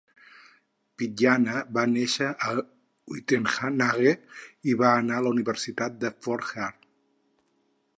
Pityana 1.01 1.59
va 1.75 1.83
néixer 1.91 2.31
a 2.47 2.55
Uitenhage 3.17 4.17
i 4.73 4.77
va 4.83 4.95
anar 5.05 5.21
a 5.23 5.27
la 5.29 5.37
Universitat 5.39 6.05
de 6.07 6.17
Fort 6.27 6.53
Hare. 6.55 6.93